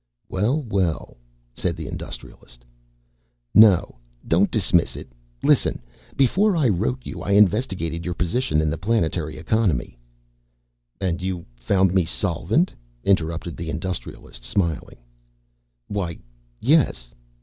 "Well, 0.29 0.63
well," 0.63 1.15
said 1.53 1.75
the 1.75 1.85
Industrialist. 1.85 2.65
"No, 3.53 3.97
don't 4.25 4.49
dismiss 4.49 4.95
it. 4.95 5.07
Listen. 5.43 5.79
Before 6.17 6.57
I 6.57 6.69
wrote 6.69 7.05
you, 7.05 7.21
I 7.21 7.33
investigated 7.33 8.03
your 8.03 8.15
position 8.15 8.61
in 8.61 8.71
the 8.71 8.79
planetary 8.79 9.37
economy." 9.37 9.99
"And 10.99 11.21
you 11.21 11.45
found 11.55 11.93
me 11.93 12.03
solvent?" 12.03 12.73
interrupted 13.03 13.55
the 13.55 13.69
Industrialist, 13.69 14.43
smiling. 14.43 14.97
"Why, 15.87 16.17
yes. 16.59 17.13